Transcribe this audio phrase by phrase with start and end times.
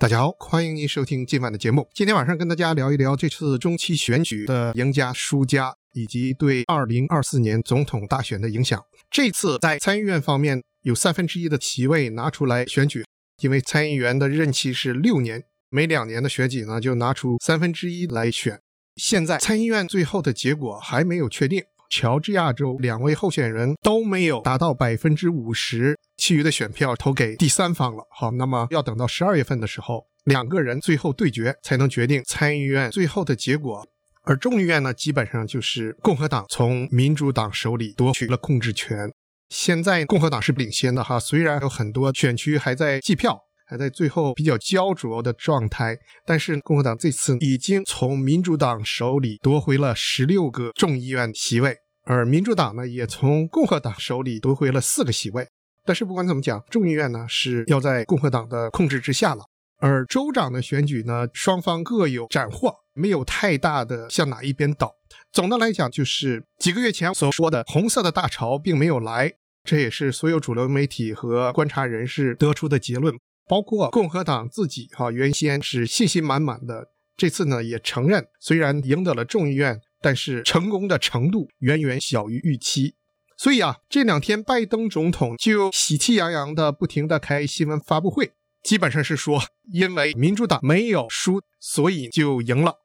[0.00, 1.86] 大家好，欢迎您收听今晚的节目。
[1.92, 8.82] 今天晚上跟大家聊一聊这次中期选举的赢家、输家，以及对二零二四年总统大选的影响。
[9.10, 13.04] 这次在参议院方面，有三分之一的席位拿出来选举，
[13.42, 18.58] 因为参议员的任期是六年，每两年的选举呢，就拿出三分之一来选。
[18.96, 25.98] 现在参议院最后的结果还没有确定，乔治亚州两位候选人都没有达到百分之五十。
[26.16, 28.04] 其余的选票投给第三方了。
[28.10, 33.84] 好，那么要等到十二月份的时候，两个人最后对决，才能决定参议院最后的结果。
[34.22, 39.10] 而众议院呢，基本上就是共和党从民主党手里夺取了控制权。
[39.48, 55.46] 现在共和党是领先的哈，虽然有很多选区还在计票，还在最后比较焦灼的状态，但是共和党这次已经从民主党手里夺回了十六个众议院席位，而民主党呢，也从共和党手里夺回了四个席位。
[55.84, 59.44] 但是不管怎么讲，众议院呢是要在共和党的控制之下了，
[59.78, 64.92] 而州长的选举呢，双方各有斩获，没有太大的向哪一边倒。
[65.30, 73.14] 总的来讲，就是几个月前所说的红色的大潮并没有来，这也是所有主流媒体和观察人士得出的结论。
[73.50, 82.94] 包括共和党自己哈，原先是信心满满的，这次呢也承认，虽然赢得了众议院，但是成功的程度远远小于预期。
[83.36, 88.30] 所以啊，这两天拜登总统就喜气洋洋的不停的开新闻发布会，
[88.62, 89.42] 基本上是说，
[89.72, 92.76] 因为民主党没有输，所以就赢了。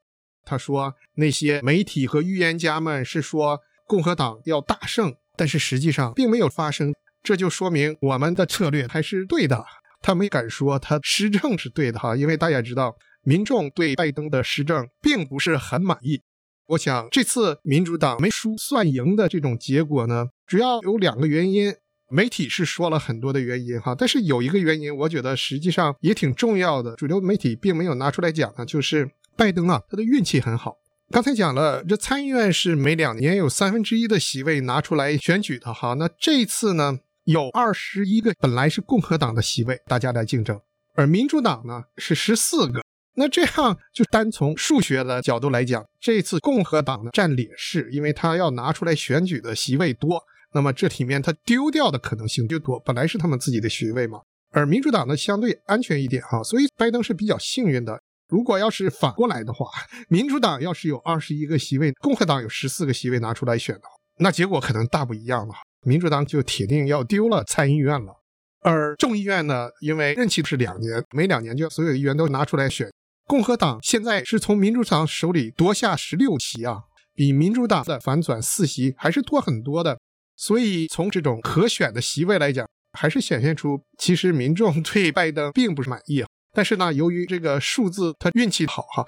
[0.44, 6.92] 他说那些媒体和预言家们是说共和党要大胜，但是实际上并没有发生，
[7.22, 9.64] 这就说明我们的策略还是对的。
[10.06, 16.22] 他没敢说他施政是对的哈，因为大家知道，民众对拜登的施政并不是很满意。
[16.68, 21.74] 我想这次民主党没输算赢的这种结果呢，主要有两个原因。
[22.08, 30.76] 媒体是说了很多的原因哈，但是有一个原因，我觉得实际上也挺重要的，主流媒体并没有拿出来讲呢，就是拜登啊，他的运气很好。
[31.10, 40.62] 刚才讲了，这参议院是每两年有三分之一的席位拿出来选举的哈，那这次呢，有二十一个本来是共和党的席位，大家来竞争，
[40.94, 42.84] 而民主党呢是十四个。
[43.16, 50.22] 那这样就单从数学的角度来讲，这次共和党呢占劣势，因为他要拿出来选举的席位多，
[50.54, 52.80] 那么这里面他丢掉的可能性就多。
[52.82, 54.20] 本来是他们自己的席位嘛，
[54.52, 58.00] 而民主党呢相对安全一点哈，所以拜登是比较幸运的。
[58.28, 59.68] 如果要是反过来的话，
[60.10, 68.22] 民主党要是有二十一个席位，共和党有十四个席位拿出来选的话，那结果可能大不一样了，民主党就铁定要丢了参议院了。
[68.62, 72.92] 而众议院呢，因为任期是两年，每两年就所有议员都拿出来选。
[73.28, 76.80] 共和党现在是从民主党手里夺下十六席啊，
[77.14, 80.00] 比民主党的反转四席还是多很多的。
[80.36, 86.26] 所以从这种可选的席位来讲，还是显现出其实民众对拜登并不是满意。
[86.54, 89.06] 但是呢，由于这个数字他运气好哈。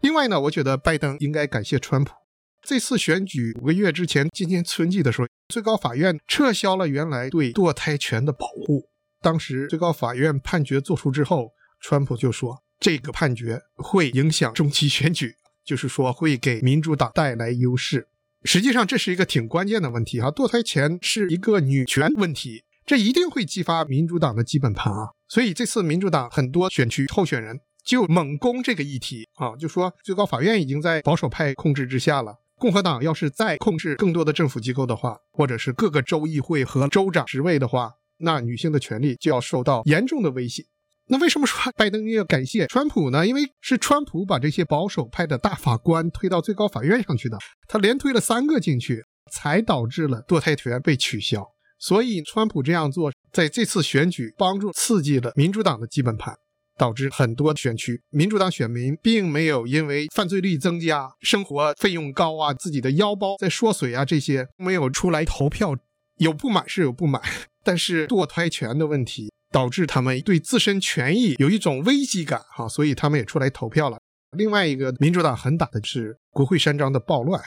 [0.00, 2.12] 另外呢，我觉得拜登应该感谢川普。
[2.62, 8.84] 这次选举五个月之前，今年春季的时候，最高法院撤销了原来对堕胎权的保护。
[9.20, 12.62] 当时最高法院判决作出之后，川普就说。
[12.78, 18.08] 这个判决会影响中期选举，就是说会给民主党带来优势。
[18.44, 25.10] 实际上这是一个挺关键的问题哈，堕胎权是一个女权问题，这一定会激发民主党的基本盘啊。
[25.28, 40.62] 所以这次民主党很多选区候选人就猛攻这个议题啊，就说最高法院已经在保守派控制之下了，共和党要是再控制更多的政府机构的话，或者是各个州议会和州长职位的话，那女性的权利就要受到严重的威胁。
[41.06, 43.26] 那为什么说拜登要感谢川普呢？
[43.26, 51.44] 因为是川普把这些保守派的大法官推到最高法院上去的，他连推了三个进去，才导致了堕胎权被取消。
[51.78, 56.36] 所以川普这样做，在这次选举帮助刺激了民主党的基本盘，
[56.80, 65.76] 导致很多选区民主党选民并没有因为犯罪率增加、生活费用高啊、自己的腰包在缩水啊这些没有出来投票。
[66.16, 67.20] 有不满是有不满，
[67.62, 69.30] 但是堕胎权的问题。
[69.52, 73.98] 导致他们对自身权益有一种危机感，哈，所以他们也出来投票了。
[74.36, 77.42] 另外一个，民主党很打的是国会山庄的暴乱，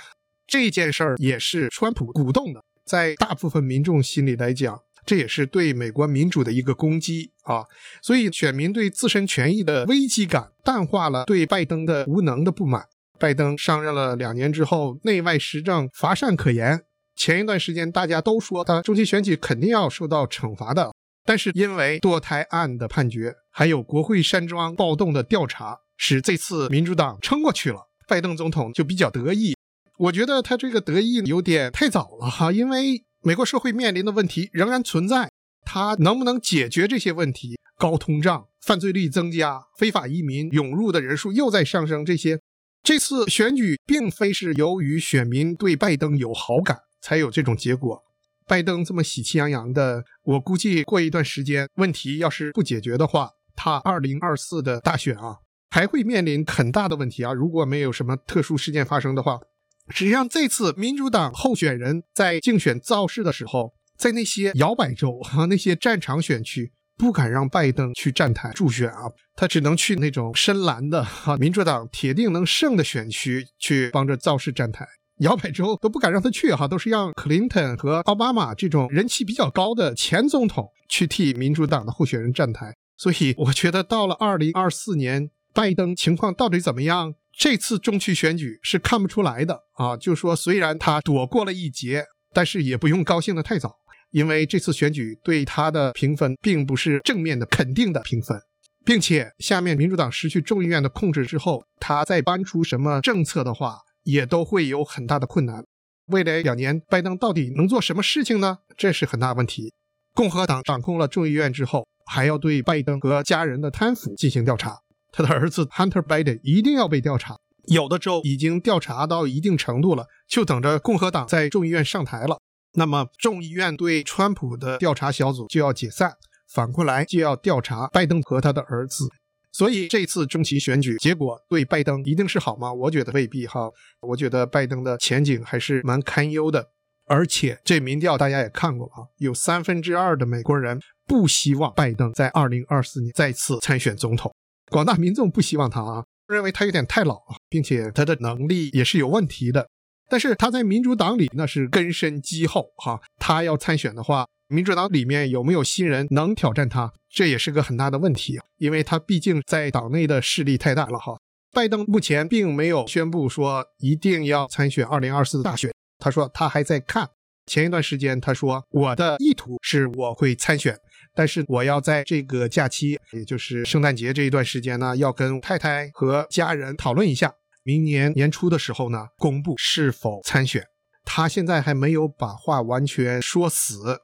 [0.46, 2.62] 这件事儿也是川普鼓动的。
[2.86, 7.64] 在大部分民众心里来讲，这也是对美国民主的一个攻击啊。
[8.02, 12.86] 所以选民对自身权益的危机感淡化了对拜登的无能的不满。
[13.20, 16.82] 拜登上任了两年之后，内外施政乏善可言。
[17.16, 20.92] 前一段时间大家都说他中期选举肯定要受到惩罚的。
[21.26, 29.56] 但是因为堕胎案的判决，还有国会山庄暴动的调查，使这次民主党撑过去了，拜登总统就比较得意。
[29.98, 35.32] 我觉得他这个得意有点太早了哈，因为美国社会面临的问题仍然存在，
[35.66, 37.58] 他能不能解决这些问题？
[37.78, 42.40] 高通胀、犯罪率增加，非法移民涌入的人数又在上升，这些
[42.84, 48.04] 这次选举并非是由于选民对拜登有好感才有这种结果。
[48.46, 55.38] 拜登这么喜气洋洋的，我估计过一段时间问题要是不解决的话，他二零二四的大选啊
[55.70, 57.32] 还会面临很大的问题啊。
[57.32, 59.40] 如果没有什么特殊事件发生的话，
[59.90, 74.88] 实际上这次民主党候选人在竞选造势的时候，在那些摇摆州和那些战场选区，不敢让拜登去站台助选啊，他只能去那种深蓝的哈民主党铁定能胜的选区去帮着造势站台。
[75.20, 82.74] 摇摆州都不敢让他去哈，都是让克林顿和奥巴马这种人气比较高的前总统去替民主党的候选人站台。
[82.98, 87.14] 所以我觉得到了二零二四年，拜登情况到底怎么样？
[87.38, 89.98] 这次中期选举是看不出来的啊。
[89.98, 93.74] 就说虽然他躲过了一劫，但是也不用高兴的太早，
[94.12, 98.40] 因为这次选举对他的评分并不是正面的肯定的评分，
[98.86, 103.80] 并且下面民主党失去众议院的控制之后，他再搬出什么政策的话。
[104.06, 105.64] 也都会有很大的困难。
[106.08, 108.58] 未来两年，拜登到底能做什么事情呢？
[108.76, 109.72] 这是很大问题。
[110.14, 114.78] 共和党掌控了众议院之后，还要对拜登和家人的贪腐进行调查。
[115.14, 117.38] 他的儿子 Hunter Biden 一定要被调查。
[117.68, 122.38] 有的州已经调查到一定程度了，就等着共和党在众议院上台了。
[122.74, 126.14] 那么，众议院对川普的调查小组就要解散，
[126.52, 129.08] 反过来就要调查拜登和他的儿子。
[129.52, 132.74] 所以这次中期选举结果对拜登一定是好吗？
[132.74, 133.70] 我觉得未必哈。
[134.02, 136.68] 我觉得拜登的前景还是蛮堪忧的。
[137.06, 144.34] 而且这民调大家也看过了啊，有三分之二的美国人不希望拜登在二零二四年再次参选总统。
[144.74, 149.70] 广大民众不希望他啊，认为他有点太老，并且他的能力也是有问题的。
[150.10, 154.26] 但是他在民主党里那是根深蒂厚哈，他要参选的话。
[154.48, 156.92] 民主党里面有没有新人能挑战他？
[157.10, 161.18] 这也是个很大的问题，因为他毕竟在党内的势力太大了哈。
[161.52, 167.08] 拜登目前并没有宣布说一定要参选二零二四大选，他说他还在看。
[167.46, 170.78] 前一段时间他说我的意图是我会参选，
[171.16, 177.34] 但是我要在这个假期，也就是圣诞节这一段时间呢，要跟太太和家人讨论一下，
[177.64, 180.64] 明年年初的时候呢，公布是否参选。
[181.06, 184.00] 他现在还没有把话完全说死。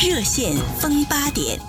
[0.00, 1.60] 热线风八点，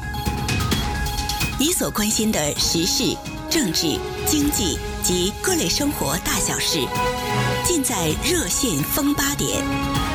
[1.59, 3.15] 你所关心的时事、
[3.49, 6.79] 政治、经济及各类生活大小事，
[7.63, 10.12] 尽在热线风八点。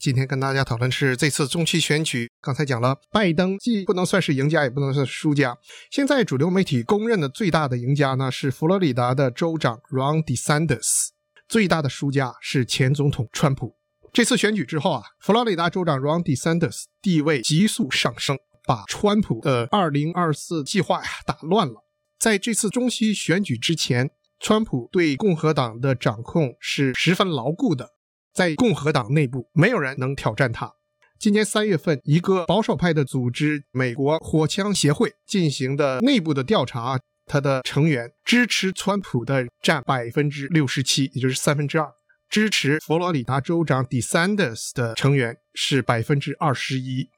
[0.00, 5.56] 今天跟大家讨论是这次中期选举，刚才讲了，拜登既不能算是赢家，也不能算是输家。
[5.90, 11.08] 现在主流媒体公认的最大的赢家呢，是佛罗里达的州长 Ron DeSantis，
[11.48, 13.74] 最大的输家是前总统川普。
[14.12, 21.74] 这次选举之后啊，佛罗里达州长 Ron DeSantis 地位急速上升，把川普的2024计划呀打乱了。
[22.18, 24.10] 在这次中期选举之前，
[24.40, 27.90] 川普对共和党的掌控是十分牢固的，
[28.38, 30.72] 在共和党内部没有人能挑战他。
[31.18, 41.90] 今年三月份，一个保守派的组织——美国火枪协会进行的内部的调查，他的成员支持川普的占百分之六十七，也就是三分之二。
[42.30, 47.08] 支持佛罗里达州长 DeSantis 的成员是百分之二十一，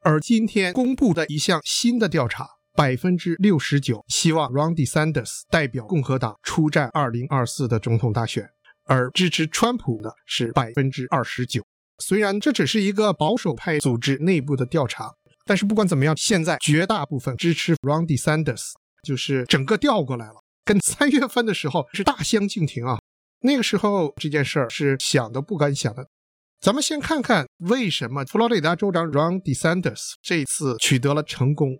[0.00, 8.50] 而今天公布的一项新的调查，百分之六十九希望 Ron DeSantis 代表共和党出战二零二四的总统大选，
[8.84, 11.62] 而支持川普的是百分之二十九。
[11.98, 15.12] 虽然这只是一个保守派组织内部的调查，
[15.44, 18.72] 但是不管怎么样，现在绝大部分支持 Ron DeSantis，
[19.02, 22.98] 就是整个调过来了，跟三月份的时候是大相径庭啊。
[23.42, 26.08] 那个时候这件事儿是想都不敢想的。
[26.60, 31.76] 咱们先看看为什么佛罗里达州长 Ron DeSantis 这次取得了成功。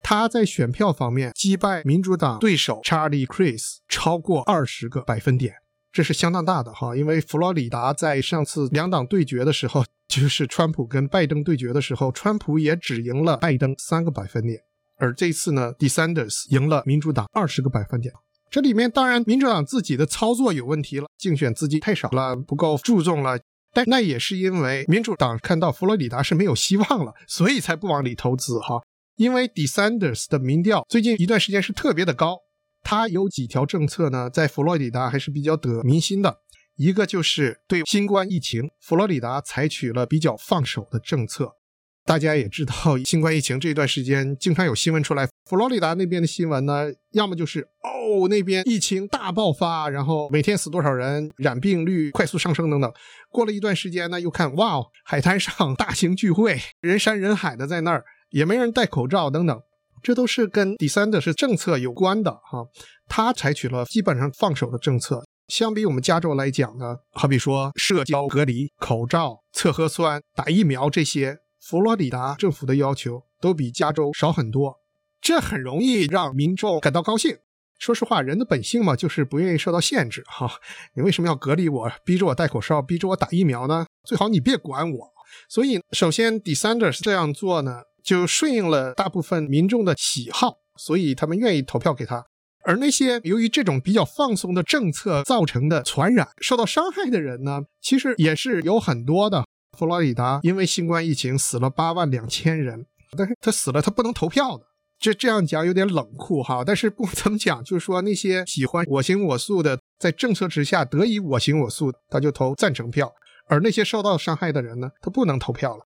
[0.00, 5.54] 他在选票方面击败民主党对手 Charlie cris 超过二十个百分点，
[5.98, 6.94] 这是相当大的哈。
[6.94, 14.60] 因为佛罗里达在上次两党对决的时候， 就是川普跟拜登对决的时候，川普也只赢了拜登三个百分点，
[14.96, 18.14] 而这次呢，DeSantis 赢了民主党二十个百分点。
[18.48, 23.36] 这里面当然，民主党自己的操作有问题了，竞选资金太少了，不够注重了。
[23.72, 28.80] 但那也是因为民主党看到佛罗里达是没有希望了，所以才不往里投资哈。
[29.16, 32.38] 因为 DeSantis 的民调最近一段时间是特别的高，
[32.82, 36.38] 他有几条政策呢，在佛罗里达还是比较得民心的。
[36.76, 41.56] 一个就是对新冠疫情，佛罗里达采取了比较放手的政策。
[42.04, 52.90] 大家也知道，新冠疫情这段时间，经常有新闻出来，佛罗里达那边的新闻呢，要么就是哦那边疫情大爆发，然后每天死多少人，染病率快速上升等等。
[53.30, 59.60] 过了一段时间呢，又看哇，哦海滩上大型聚会，人山人海的在那儿，也没人戴口罩等等，
[60.02, 62.66] 这都是跟第三的是政策有关的哈。
[63.08, 71.38] 他采取了基本上放手的政策，相比我们加州来讲呢，好比说社交隔离、口罩、测核酸、打疫苗这些。
[71.60, 74.76] 佛罗里达政府的要求都比加州少很多，
[75.20, 77.36] 这很容易让民众感到高兴。
[77.78, 80.24] 说实话，人的本性嘛，就是不愿意受到限制。
[80.26, 80.50] 哈，
[80.94, 83.86] 你为什么要隔离我，逼着我戴口罩，逼着我打疫苗呢？
[84.04, 85.10] 最好你别管我。
[85.48, 92.24] 所以，首先，DeSantis 这样做呢，就顺应了大部分民众的喜好，所以他们愿意投票给他。
[92.64, 99.44] 而那些由于这种比较放松的政策造成的传染受到伤害的人呢，其实也是有很多的。
[99.76, 104.64] 佛罗里达因为新冠疫情死了八万两千人，但是他死了，他不能投票的。
[104.98, 113.06] 这这样讲有点冷酷哈，但是不怎么讲，就是说那些喜欢我行我素的，在政策之下得以我行我素，他就投赞成票；
[113.48, 115.84] 而那些受到伤害的人呢，他不能投票了。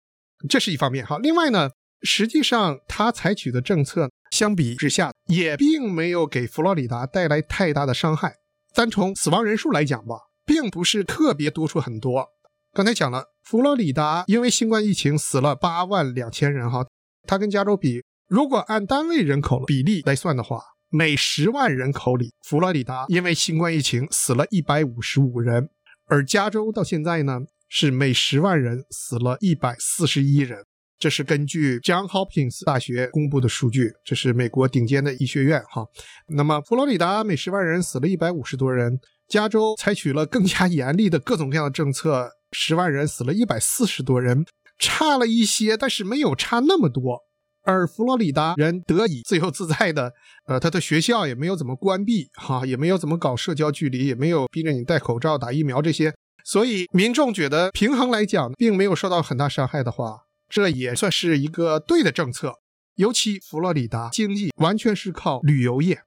[0.48, 1.18] 这是一方面哈。
[1.18, 1.70] 另外呢，
[2.02, 8.36] 实际上他采取的政策相比之下，也并没有给佛罗里达带来太大的伤害。
[8.74, 10.16] 单从死亡人数来讲吧，
[10.46, 12.28] 并不是特别多出很多。
[12.72, 16.86] 刚才讲了，佛罗里达因为新冠疫情死了八万两千人哈，
[17.28, 25.70] 它跟加州比，如果按单位人口比例来算的话，每十万人口里，佛罗里达因为新冠疫情死了一百五十五人，
[26.06, 30.64] 而加州到现在呢是每十万人死了一百四十一人，
[31.00, 35.88] 这是根据 John Hopkins 大学公布的数据，这是美国顶尖的医学院哈。
[36.28, 42.30] 那么佛罗里达每十万人死了一百五十多人，加州采取了更加严厉的各种各样的政策。
[42.52, 44.44] 十万人死了一百四十多人，
[44.80, 47.20] 差了一些，但是没有差那么多。
[47.64, 50.12] 而佛罗里达人得以自由自在的，
[50.48, 56.12] 呃，他的学校也没有怎么关闭，哈，也没有怎么搞社交距离，也没有逼着你戴口罩、打疫苗这些。
[56.44, 62.56] 所以民众觉得平衡来讲，并没有受到很大伤害的话，这也算是一个对的政策。
[62.96, 66.02] 尤其佛罗里达经济完全是靠旅游业，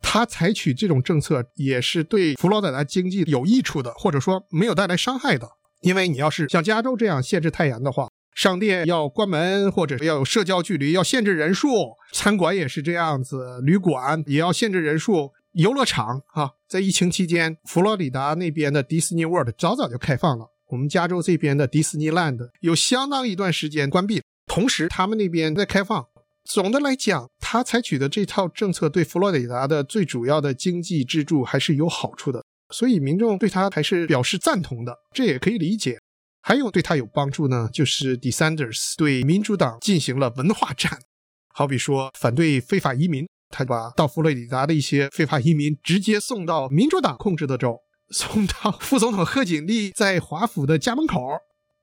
[0.00, 5.48] 他采取这种政策也是对佛罗里达经济有益处的，或者说没有带来伤害的。
[5.80, 26.06] 因为你要是像加州这样限制太严的话，商店要关门，或者要有社交距离，要限制人数，餐馆也是这样子，旅馆也要限制人数，游乐场啊，在疫情期间，佛罗里达那边的迪士尼 World 早早就开放了，我们加州这边的迪士尼 Land 有相当一段时间关闭，同时他们那边在开放。
[26.44, 32.44] 总的来讲，他采取的这套政策对佛罗里达的最主要的经济支柱还是有好处的。
[32.72, 36.00] 所以民众对他还是表示赞同的，这也可以理解。
[36.42, 40.98] 还有对他有帮助呢，就是 DeSantis 对民主党进行了文化战，
[41.52, 47.76] 好比说反对非法移民，他把到佛罗里达的一些非法移民直接送到民主党控制的州，
[48.10, 51.20] 送到副总统贺锦丽在华府的家门口。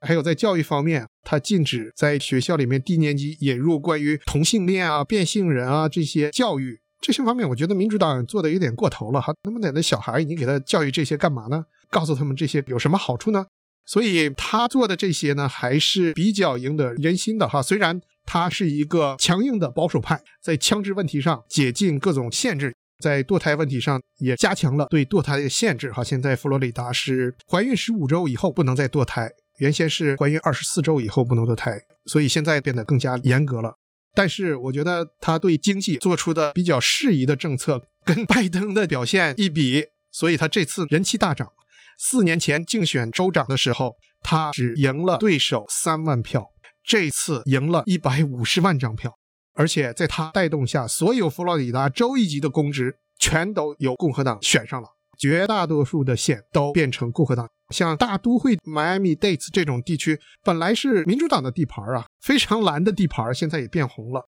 [0.06, 6.78] 还有在教育方面，他禁止在学校里面低年级引入关于同性恋啊、变性人啊这些教育。
[7.00, 9.34] 这些方面，我觉得民主党做的有点过头了哈。
[9.44, 11.66] 那么，点的小孩，你给他教育这些干嘛呢？
[11.90, 13.46] 告诉他们这些有什么好处呢？
[13.86, 17.62] 所以他做的这些呢，还是比较赢得人心的哈。
[17.62, 26.02] 虽然他是一个强硬的保守派，在枪支问题上解禁各种限制，在堕胎问题上也加强了对堕胎的限制哈。
[26.02, 33.76] 现在佛罗里达是怀孕十五周以后不能再堕胎，原先是怀孕二十四周以后不能堕胎，所以现在变得更加严格了。
[34.16, 41.50] 但是我觉得他对经济做出的比较适宜的政策，跟拜登的表现一比，所以他这次人气大涨。
[41.98, 46.48] 四年前竞选州长的时候，他只赢了对手三万票，
[46.84, 49.18] 这次赢了一百五十万张票，
[49.54, 54.88] 而且在他带动下，所有佛罗里达州一级的公职全都由共和党选上了。
[55.20, 64.28] 绝大多数的县都变成共和党，像大都会迈阿密、Dates 这种地区，本来是民主党的地盘啊，非常蓝的地盘，现在也变红了。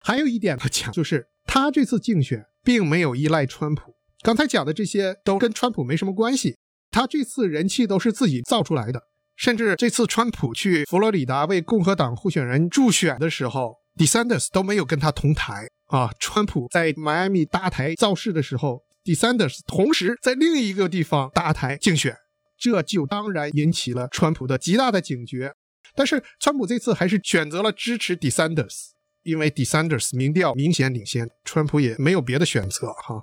[0.00, 6.56] 还有一点要讲，就是他这次竞选并没有依赖川普，刚才讲的这些都跟川普没什么关系，
[6.90, 9.00] 他这次人气都是自己造出来的。
[9.36, 16.10] 甚至这次川普去佛罗里达为共和党候选人助选的时候，DeSantis 都没有跟他同台啊。
[16.20, 18.84] 川普在迈阿密搭台造势的时候。
[19.04, 22.16] DeSantis 同时在另一个地方搭台竞选，
[22.58, 25.54] 这就当然引起了川普的极大的警觉。
[25.94, 28.88] 但是川普这次还是选择了支持 DeSantis，
[29.22, 33.22] 因为 DeSantis 民调明显领先，川普也没有别的选择哈。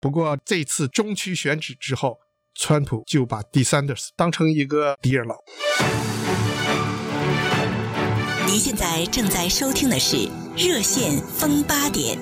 [0.00, 2.16] 不过这次中期选址之后，
[2.54, 5.36] 川普就把 DeSantis 当成一个敌人了。
[8.50, 10.16] 您现在正在收听的是
[10.56, 12.18] 《热线风八点》。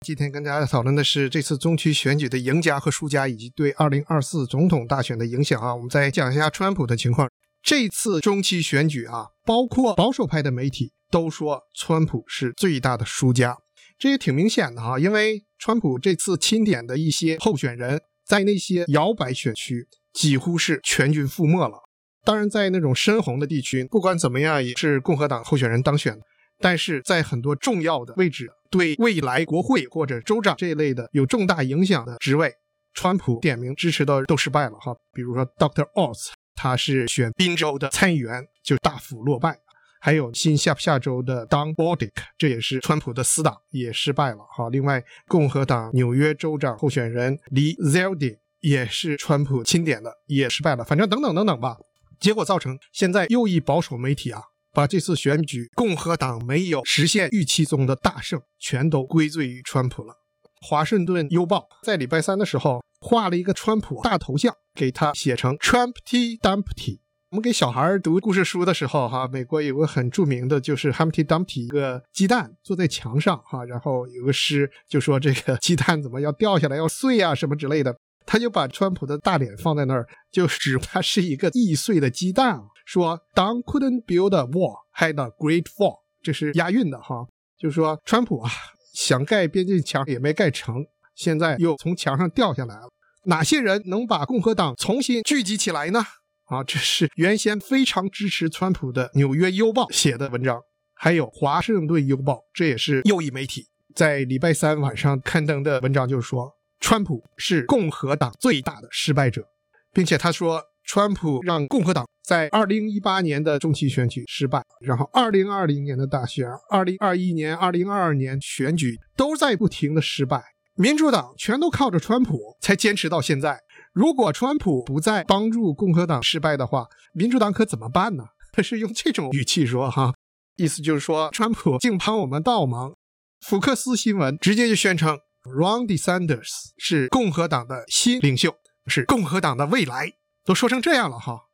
[0.00, 5.72] 今天跟大家讨论的是这次中期选举的赢家和输家，以及对二零二四总统大选的影响啊。
[5.72, 7.30] 我们再讲一下川普的情况。
[7.62, 13.58] 这次中期选举啊，包括保守派的媒体都说川普是最大的输家，
[13.96, 14.98] 这也挺明显的哈。
[14.98, 21.82] 因为川普这次钦点的一些候选人，在那些摇摆选区几乎是全军覆没了。
[22.24, 26.18] 当然，在那种深红的地区，不管怎么样也是共和党候选人当选。
[26.62, 32.52] 但是在很多重要的位置，对未来国会或者州长这一类的有重大影响的职位，
[32.94, 34.94] 川普点名支持的都失败了哈。
[35.12, 39.52] 比如说，Doctor Oz，他是选宾州的参议员，就大幅落败；
[40.00, 44.68] 还有新下下州的 Don Bolduc，这也是川普的死党，也失败了哈。
[44.70, 50.82] 另外，共和党纽约州长候选人 Lee Zeldin 也是川普钦点的，也失败了。
[50.82, 51.76] 反正等等等等吧，
[52.18, 54.42] 结果造成现在右翼保守媒体啊。
[54.72, 60.14] 把这次选举共和党没有实现预期中的大胜，全都归罪于川普了。
[60.62, 66.99] 华盛顿邮报在礼拜三的时候画了一个川普大头像，给他写成 Trumpty Dumpty。
[67.30, 77.96] 我们给小孩读故事书的时候，哈，美国有个很著名的就是 Humpty Dumpty，一个鸡蛋坐在墙上，哈，然后有个诗就说这个鸡蛋怎么要掉下来要碎啊什么之类的。
[78.26, 82.60] 他就把川普的大脸放在那儿，就指他是一个易碎的鸡蛋。
[82.84, 87.28] 说，Don couldn't build a wall, had a great fall，这是押韵的哈。
[87.56, 88.50] 就说，川普啊，
[88.92, 90.84] 想盖边境墙也没盖成，
[91.14, 92.88] 现在又从墙上掉下来了。
[93.26, 96.02] 哪些人能把共和党重新聚集起来呢？
[96.50, 100.60] 啊，这是原先非常支持川普的《纽约邮报》写的文章，
[100.94, 106.52] 还有《华盛顿邮报》，这也是右翼媒体在礼拜三晚上刊登的文章，就是说。
[106.80, 109.44] 川普是共和党最大的失败者，
[109.92, 120.42] 并且他说，川普让共和党在2018年的中期选举失败，然后2020年的大选、2021年、2022年选举都在不停的失败，
[120.74, 123.60] 民主党全都靠着川普才坚持到现在。
[123.92, 128.24] 如果川普不再帮助共和党失败的话，民主党可怎么办呢？
[128.52, 130.14] 他 是用这种语气说，哈，
[130.56, 132.94] 意思就是说，川普净帮我们倒忙。
[133.40, 135.18] 福克斯新闻直接就宣称。
[135.42, 138.54] Ron DeSantis 是共和党的新领袖，
[138.86, 140.12] 是共和党的未来。
[140.44, 141.46] 都说成这样了哈。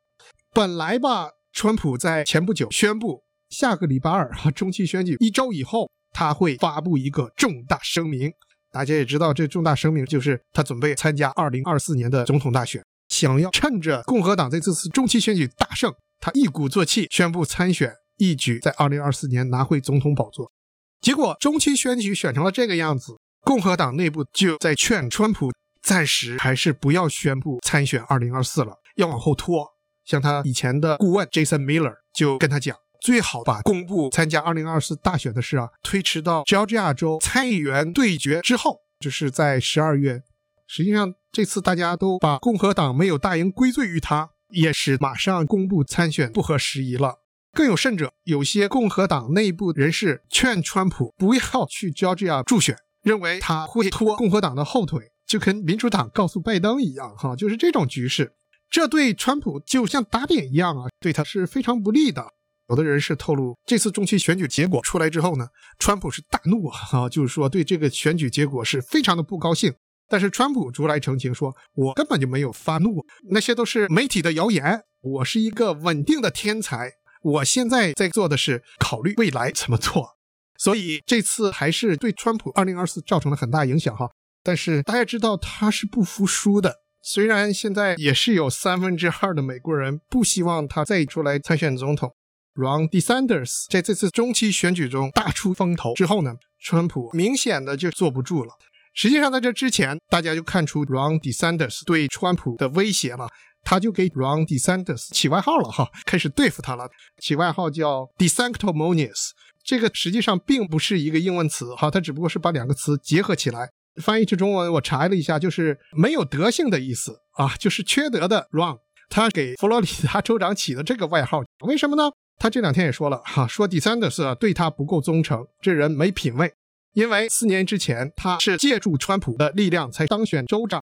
[0.52, 8.32] 本来吧，川普在前不久宣布，下个礼拜二哈中期选举一周以后，他会发布一个重大声明。
[8.76, 20.52] 大家也知道，这重大声明就是他准备参加2024年的总统大选，想要趁着共和党在这次中期选举大胜，他一鼓作气宣布参选，一举在2024年拿回总统宝座。
[21.00, 23.16] 结果中期选举选成了这个样子。
[23.40, 29.66] 共和党内部就在劝川普暂时还是不要宣布参选二零二四了，要往后拖。
[30.04, 40.22] 像他以前的顾问 Jason Miller 就跟他讲，最好把公布参加二零二四大选的事啊推迟到 Georgia 州参议员对决之后，就是在十二月。
[40.66, 47.20] 实际上这次大家都把共和党没有大赢归罪于他，也是马上公布参选不合时宜了。
[47.52, 52.76] 更有甚者，有些共和党内部人士劝川普不要去 Georgia 助选。
[53.02, 58.32] 认为他会拖共和党的后腿，就跟民主党告诉拜登一样，哈，就是这种局势。
[58.68, 62.26] 这对川普就像打脸一样啊，对他是非常不利的。
[62.68, 65.46] 有的人是透露，这次中期选举结果出来之后呢，
[65.78, 69.72] 川普是大怒啊， 就是说对这个选举结果是非常的不高兴。
[70.08, 74.82] 但是川普出来澄清说，我根本就没有发怒，那些都是媒体的谣言。
[75.00, 80.16] 我是一个稳定的天才，我现在在做的是考虑未来怎么做。
[80.58, 84.10] 所以这次还是对川普二零二四造成了很大影响哈，
[84.42, 92.14] 但是大家知道他是不服输的，虽然现在也是有三分之二的美国人不希望他再出来参选总统。
[92.56, 98.54] Ron DeSantis 在这次中期选举中大出风头之后呢，川普明显的就坐不住了。
[98.94, 103.28] 实际上在这之前，大家就看出 Ron DeSantis 对川普的威胁了，
[103.62, 106.88] 他就给 Ron DeSantis 起外号了哈，开始对付他了，
[107.20, 109.32] 起外号叫 DeSanctimonious。
[109.62, 113.68] 这个实际上并不是一个英文词，哈，它只不过是把两个词结合起来
[114.00, 114.72] 翻译成中文。
[114.72, 118.78] 我查了一下，就是没有德性的意思啊，就是缺德的 wrong。
[119.10, 122.10] 他给佛罗里达州长起的这个外号，为什么呢？
[122.38, 126.52] 他这两天也说了，哈，说第三的是对他不够忠诚，这人没品位。
[126.92, 130.82] 因为四年之前他是借助川普的力量才当选州长，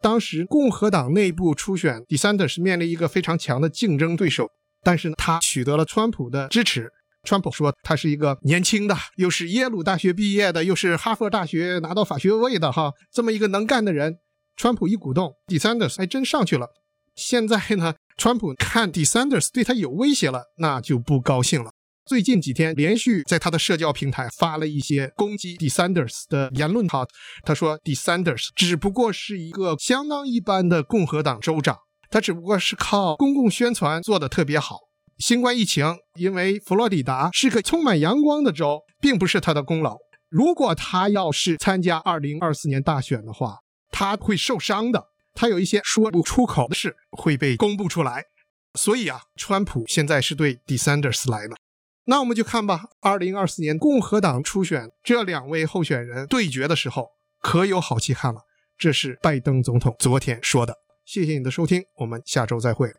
[0.00, 4.48] 当时共和党内部初选，第三的是面临一个非常强的竞争对手，
[4.82, 6.90] 但是他取得了川普的支持。
[7.24, 14.16] 川普说他是一个年轻的，又是耶鲁大学毕业的，又是哈佛大学拿到法学位的哈，这么一个能干的人。
[14.56, 16.66] 川普一鼓动，DeSantis 还真上去了。
[17.14, 21.72] 现在呢，川普看 DeSantis 对他有威胁了，那就不高兴了。
[22.06, 26.86] 最近几天连续在他的社交平台发了一些攻击 DeSantis 的言论。
[26.86, 27.04] 他
[27.42, 31.76] 他说 DeSantis 只不过是一个相当一般的共和党州长，
[32.10, 34.78] 他只不过是靠公共宣传做的特别好。
[35.18, 39.96] 新冠疫情，因为佛罗里达是个充满阳光的州，并不是他的功劳。
[40.28, 43.56] 如果他要是参加2024年大选的话，
[43.90, 45.08] 他会受伤的。
[45.34, 48.26] 他有一些说不出口的事会被公布出来。
[48.74, 51.56] 所以啊，川普现在是对 DeSantis 来了。
[52.06, 58.40] 那我们就看吧，二零二四年共和党初选这两位候选人对决的时候，可有好戏看了。
[58.78, 60.78] 这是拜登总统昨天说的。
[61.04, 62.90] 谢谢你的收听，我们下周再会。